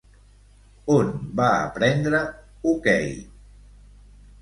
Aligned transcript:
On 0.93 1.11
va 1.41 1.51
aprendre 1.67 2.25
hoquei? 2.73 3.17